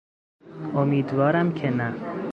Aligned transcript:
امیدوارم 0.75 1.53
که 1.53 1.69
نه! 1.69 1.87